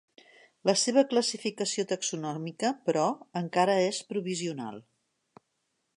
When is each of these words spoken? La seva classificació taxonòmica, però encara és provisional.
La 0.69 0.73
seva 0.83 1.03
classificació 1.11 1.85
taxonòmica, 1.91 2.73
però 2.89 3.05
encara 3.45 3.79
és 3.91 4.03
provisional. 4.15 4.85